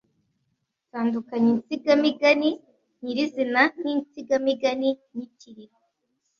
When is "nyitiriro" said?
5.15-5.77